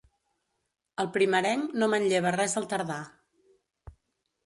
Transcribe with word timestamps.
El 1.03 1.09
primerenc 1.19 1.77
no 1.83 1.91
manlleva 1.93 2.35
res 2.39 2.59
al 2.63 2.69
tardà. 2.75 3.01